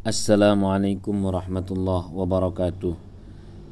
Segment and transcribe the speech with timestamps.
[0.00, 2.96] Assalamualaikum warahmatullahi wabarakatuh.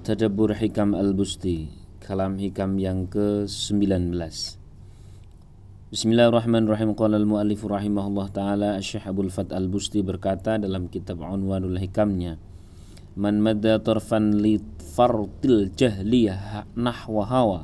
[0.05, 1.73] Tadabbur Hikam Al-Busti
[2.05, 4.13] Kalam Hikam yang ke-19
[5.89, 6.93] Bismillahirrahmanirrahim.
[6.93, 12.37] Qala al-muallif rahimahullah ta'ala Syekh Abdul Fat Al-Busti berkata dalam kitab Unwanul Hikamnya
[13.17, 17.61] Man madda tarfan li fartil jahliyah nahwa hawa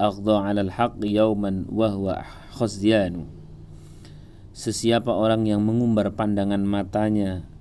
[0.00, 2.24] Aghda al haq yawman wahwa
[4.56, 7.51] Sesiapa orang yang mengumbar pandangan matanya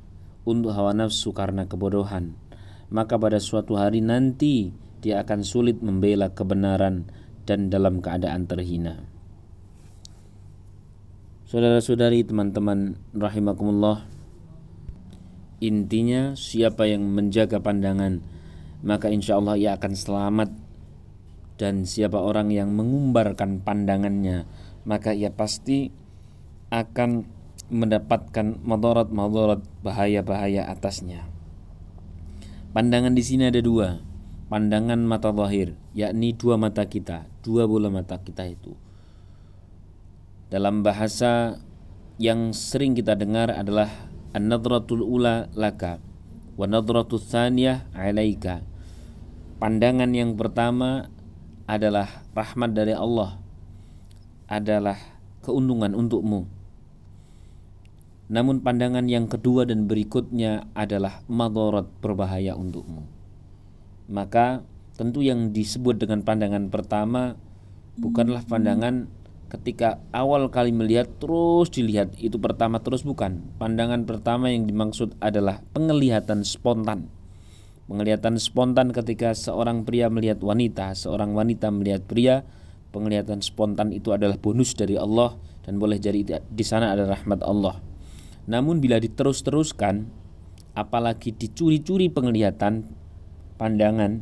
[0.44, 2.34] untuk hawa nafsu karena kebodohan,
[2.90, 7.10] maka pada suatu hari nanti dia akan sulit membela kebenaran
[7.46, 9.02] dan dalam keadaan terhina.
[11.52, 14.08] Saudara-saudari, teman-teman rahimakumullah,
[15.60, 18.24] intinya siapa yang menjaga pandangan,
[18.88, 20.50] maka insya Allah ia akan selamat.
[21.60, 24.48] Dan siapa orang yang mengumbarkan pandangannya,
[24.88, 25.92] maka ia pasti
[26.72, 27.28] akan
[27.72, 31.24] mendapatkan madarat-madarat bahaya-bahaya atasnya.
[32.76, 34.04] Pandangan di sini ada dua.
[34.52, 38.76] Pandangan mata zahir, yakni dua mata kita, dua bola mata kita itu.
[40.52, 41.64] Dalam bahasa
[42.20, 43.88] yang sering kita dengar adalah
[44.36, 46.04] an-nadratul ula laka
[46.60, 48.60] wa nadratul tsaniyah alaika.
[49.64, 51.08] Pandangan yang pertama
[51.64, 53.40] adalah rahmat dari Allah,
[54.52, 55.00] adalah
[55.48, 56.61] keuntungan untukmu
[58.32, 63.04] namun pandangan yang kedua dan berikutnya adalah madarat berbahaya untukmu.
[64.08, 64.64] Maka
[64.96, 67.36] tentu yang disebut dengan pandangan pertama
[68.00, 69.12] bukanlah pandangan
[69.52, 73.44] ketika awal kali melihat terus dilihat itu pertama terus bukan.
[73.60, 77.12] Pandangan pertama yang dimaksud adalah penglihatan spontan.
[77.92, 82.48] Penglihatan spontan ketika seorang pria melihat wanita, seorang wanita melihat pria,
[82.96, 85.36] penglihatan spontan itu adalah bonus dari Allah
[85.68, 87.91] dan boleh jadi di sana ada rahmat Allah.
[88.52, 90.12] Namun bila diterus-teruskan
[90.76, 92.84] apalagi dicuri-curi penglihatan
[93.56, 94.20] pandangan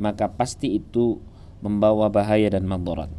[0.00, 1.20] maka pasti itu
[1.60, 3.12] membawa bahaya dan madarat.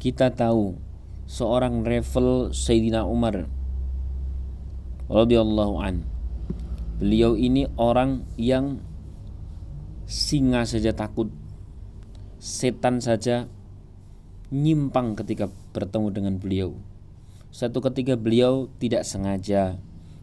[0.00, 0.80] Kita tahu
[1.28, 3.44] seorang revel Sayyidina Umar
[5.12, 6.08] radhiyallahu an.
[6.96, 8.80] Beliau ini orang yang
[10.08, 11.28] singa saja takut,
[12.40, 13.52] setan saja
[14.48, 16.72] nyimpang ketika bertemu dengan beliau.
[17.50, 19.78] Satu ketika beliau tidak sengaja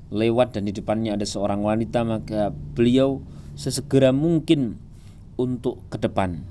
[0.08, 3.20] lewat dan di depannya ada seorang wanita maka beliau
[3.60, 4.80] sesegera mungkin
[5.36, 6.48] untuk ke depan.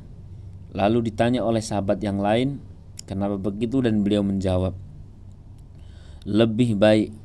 [0.76, 2.60] Lalu ditanya oleh sahabat yang lain,
[3.08, 4.76] kenapa begitu dan beliau menjawab,
[6.28, 7.16] lebih baik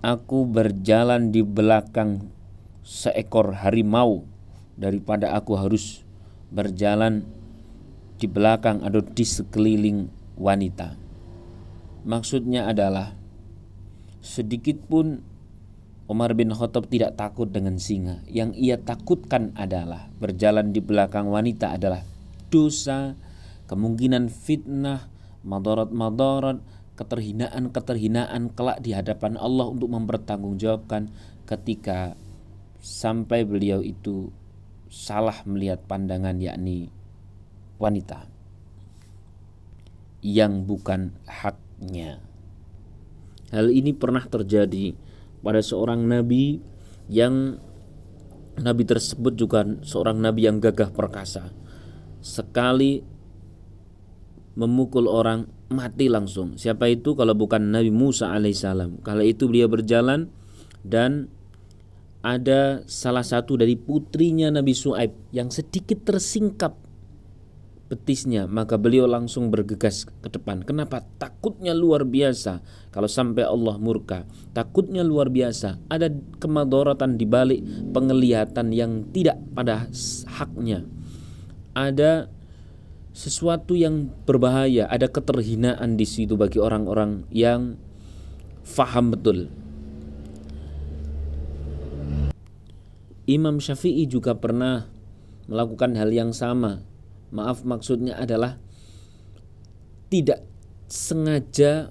[0.00, 2.32] aku berjalan di belakang
[2.80, 4.24] seekor harimau
[4.80, 6.00] daripada aku harus
[6.48, 7.28] berjalan
[8.16, 10.08] di belakang atau di sekeliling
[10.40, 11.03] wanita.
[12.04, 13.16] Maksudnya adalah
[14.20, 15.24] sedikit pun
[16.04, 18.20] Umar bin Khattab tidak takut dengan singa.
[18.28, 22.04] Yang ia takutkan adalah berjalan di belakang wanita adalah
[22.52, 23.16] dosa,
[23.64, 25.08] kemungkinan fitnah,
[25.48, 26.60] madarat-madarat,
[27.00, 31.08] keterhinaan-keterhinaan kelak di hadapan Allah untuk mempertanggungjawabkan
[31.48, 32.14] ketika
[32.84, 34.28] sampai beliau itu
[34.92, 36.92] salah melihat pandangan yakni
[37.80, 38.28] wanita
[40.22, 41.63] yang bukan hak
[43.52, 44.96] Hal ini pernah terjadi
[45.44, 46.58] pada seorang nabi
[47.12, 47.60] yang
[48.58, 51.52] nabi tersebut juga seorang nabi yang gagah perkasa.
[52.24, 53.04] Sekali
[54.54, 56.54] memukul orang mati langsung.
[56.54, 59.02] Siapa itu kalau bukan Nabi Musa alaihissalam?
[59.02, 60.30] Kala itu beliau berjalan
[60.86, 61.28] dan
[62.24, 66.83] ada salah satu dari putrinya Nabi Su'aib yang sedikit tersingkap
[67.84, 70.64] betisnya maka beliau langsung bergegas ke depan.
[70.64, 71.04] Kenapa?
[71.20, 72.64] Takutnya luar biasa.
[72.88, 74.24] Kalau sampai Allah murka
[74.56, 75.78] takutnya luar biasa.
[75.92, 76.08] Ada
[76.40, 77.60] kemadoratan di balik
[77.92, 79.86] penglihatan yang tidak pada
[80.40, 80.88] haknya.
[81.76, 82.32] Ada
[83.14, 87.78] sesuatu yang berbahaya ada keterhinaan di situ bagi orang-orang yang
[88.66, 89.52] faham betul.
[93.24, 94.84] Imam Syafi'i juga pernah
[95.48, 96.84] melakukan hal yang sama
[97.30, 98.58] maaf maksudnya adalah
[100.12, 100.44] tidak
[100.90, 101.90] sengaja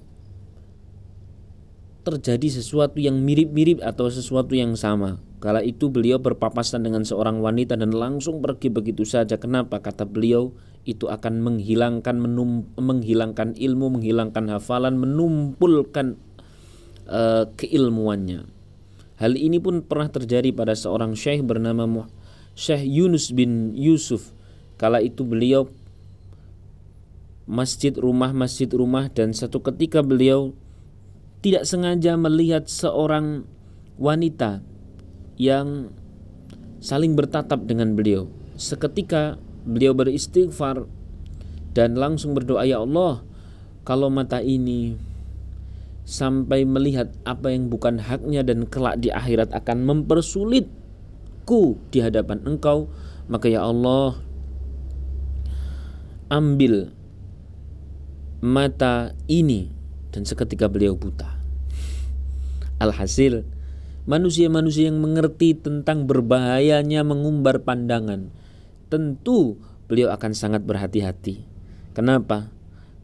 [2.04, 5.18] terjadi sesuatu yang mirip-mirip atau sesuatu yang sama.
[5.40, 9.36] Kala itu beliau berpapasan dengan seorang wanita dan langsung pergi begitu saja.
[9.36, 9.80] Kenapa?
[9.80, 16.16] Kata beliau itu akan menghilangkan menum, menghilangkan ilmu, menghilangkan hafalan, menumpulkan
[17.08, 18.48] uh, keilmuannya.
[19.20, 22.08] Hal ini pun pernah terjadi pada seorang syekh bernama
[22.54, 24.30] Syekh Yunus bin Yusuf
[24.84, 25.72] Kala itu beliau
[27.48, 30.52] masjid rumah masjid rumah dan satu ketika beliau
[31.40, 33.48] tidak sengaja melihat seorang
[33.96, 34.60] wanita
[35.40, 35.88] yang
[36.84, 38.28] saling bertatap dengan beliau.
[38.60, 40.84] Seketika beliau beristighfar
[41.72, 43.24] dan langsung berdoa ya Allah
[43.88, 45.00] kalau mata ini
[46.04, 52.92] sampai melihat apa yang bukan haknya dan kelak di akhirat akan mempersulitku di hadapan engkau
[53.32, 54.20] maka ya Allah
[56.28, 56.92] ambil
[58.44, 59.72] mata ini
[60.12, 61.40] dan seketika beliau buta
[62.78, 63.48] alhasil
[64.04, 68.28] manusia-manusia yang mengerti tentang berbahayanya mengumbar pandangan
[68.92, 69.56] tentu
[69.88, 71.54] beliau akan sangat berhati-hati
[71.94, 72.50] Kenapa?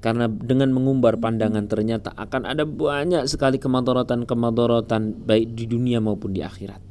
[0.02, 6.42] Karena dengan mengumbar pandangan ternyata akan ada banyak sekali kemadorotan-kemadorotan baik di dunia maupun di
[6.42, 6.82] akhirat.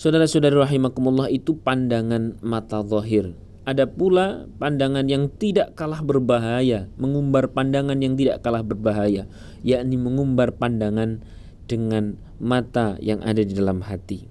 [0.00, 3.36] Saudara-saudara rahimakumullah itu pandangan mata zahir.
[3.66, 9.26] Ada pula pandangan yang tidak kalah berbahaya, mengumbar pandangan yang tidak kalah berbahaya,
[9.66, 11.26] yakni mengumbar pandangan
[11.66, 14.30] dengan mata yang ada di dalam hati.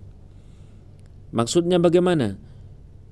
[1.35, 2.39] Maksudnya bagaimana?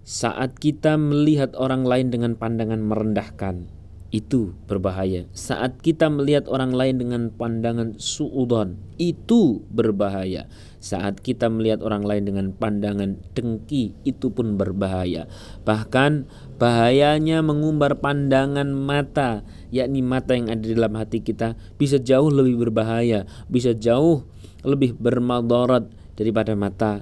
[0.07, 3.67] Saat kita melihat orang lain dengan pandangan merendahkan,
[4.13, 5.25] itu berbahaya.
[5.33, 10.45] Saat kita melihat orang lain dengan pandangan suudon, itu berbahaya.
[10.77, 15.25] Saat kita melihat orang lain dengan pandangan dengki, itu pun berbahaya.
[15.65, 16.29] Bahkan
[16.61, 19.41] bahayanya mengumbar pandangan mata,
[19.73, 24.29] yakni mata yang ada di dalam hati kita, bisa jauh lebih berbahaya, bisa jauh
[24.61, 27.01] lebih bermadarat daripada mata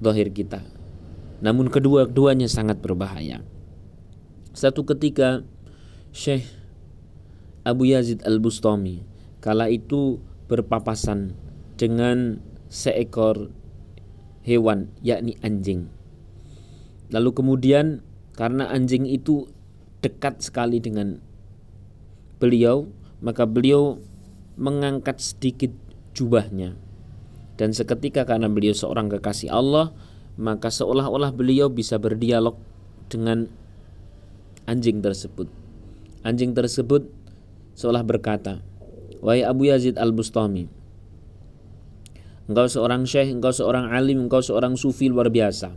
[0.00, 0.64] dohir kita.
[1.44, 3.44] Namun kedua-duanya sangat berbahaya.
[4.56, 5.44] Satu ketika
[6.12, 6.48] Syekh
[7.68, 9.04] Abu Yazid Al-Bustami
[9.44, 10.18] kala itu
[10.48, 11.36] berpapasan
[11.76, 12.40] dengan
[12.72, 13.52] seekor
[14.42, 15.92] hewan yakni anjing.
[17.12, 18.00] Lalu kemudian
[18.32, 19.48] karena anjing itu
[20.00, 21.20] dekat sekali dengan
[22.38, 22.88] beliau,
[23.20, 23.98] maka beliau
[24.56, 25.72] mengangkat sedikit
[26.14, 26.76] jubahnya.
[27.58, 29.90] Dan seketika karena beliau seorang kekasih Allah,
[30.38, 32.54] maka seolah-olah beliau bisa berdialog
[33.10, 33.50] dengan
[34.70, 35.57] anjing tersebut.
[36.28, 37.08] Anjing tersebut
[37.72, 38.60] seolah berkata,
[39.24, 40.68] "Wahai Abu Yazid Al-Bustami,
[42.44, 45.72] engkau seorang syekh, engkau seorang alim, engkau seorang sufi luar biasa.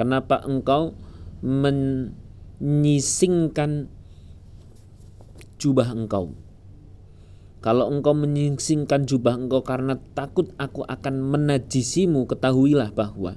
[0.00, 0.96] Kenapa engkau
[1.44, 3.92] menyisingkan
[5.60, 6.32] jubah engkau?"
[7.60, 13.36] Kalau engkau menyisingkan jubah engkau karena takut aku akan menajisimu, ketahuilah bahwa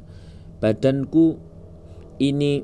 [0.63, 1.43] badanku
[2.23, 2.63] ini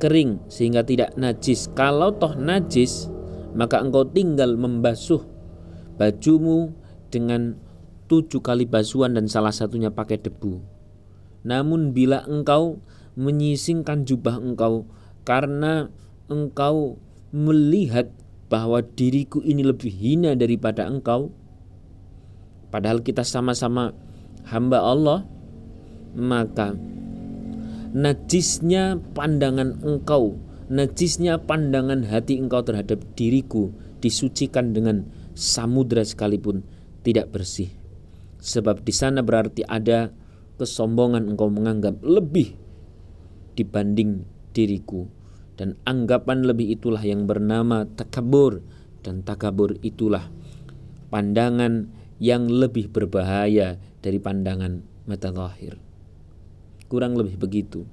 [0.00, 1.68] kering sehingga tidak najis.
[1.76, 3.12] Kalau toh najis,
[3.52, 5.22] maka engkau tinggal membasuh
[6.00, 6.72] bajumu
[7.12, 7.60] dengan
[8.08, 10.58] tujuh kali basuhan dan salah satunya pakai debu.
[11.44, 12.80] Namun bila engkau
[13.14, 14.88] menyisingkan jubah engkau
[15.28, 15.92] karena
[16.32, 16.96] engkau
[17.30, 18.10] melihat
[18.50, 21.30] bahwa diriku ini lebih hina daripada engkau,
[22.74, 23.94] padahal kita sama-sama
[24.50, 25.22] hamba Allah,
[26.18, 26.74] maka
[27.90, 30.38] najisnya pandangan engkau,
[30.70, 36.62] najisnya pandangan hati engkau terhadap diriku disucikan dengan samudra sekalipun
[37.02, 37.70] tidak bersih.
[38.40, 40.14] Sebab di sana berarti ada
[40.56, 42.56] kesombongan engkau menganggap lebih
[43.56, 44.24] dibanding
[44.56, 45.08] diriku
[45.60, 48.64] dan anggapan lebih itulah yang bernama takabur
[49.04, 50.32] dan takabur itulah
[51.12, 55.89] pandangan yang lebih berbahaya dari pandangan mata zahir.
[56.90, 57.86] Kurang lebih begitu.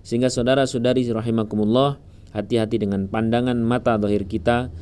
[0.00, 2.00] Sehingga saudara-saudari rahimakumullah,
[2.32, 4.72] hati-hati dengan pandangan mata zahir kita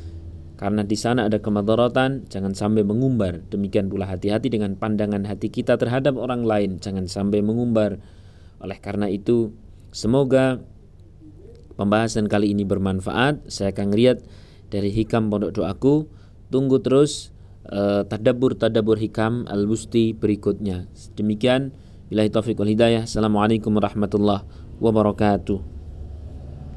[0.61, 3.41] karena di sana ada kemadaratan, jangan sampai mengumbar.
[3.49, 7.97] Demikian pula hati-hati dengan pandangan hati kita terhadap orang lain, jangan sampai mengumbar.
[8.61, 9.57] Oleh karena itu,
[9.89, 10.61] semoga
[11.81, 13.49] pembahasan kali ini bermanfaat.
[13.49, 14.21] Saya akan lihat
[14.69, 16.05] dari hikam pondok doaku.
[16.53, 17.33] Tunggu terus
[17.65, 20.85] uh, tadabur tadabur hikam al-busti berikutnya.
[21.17, 21.73] Demikian
[22.11, 23.07] Bilahi taufiq wal hidayah.
[23.07, 24.43] Assalamualaikum warahmatullahi
[24.83, 25.80] wabarakatuh.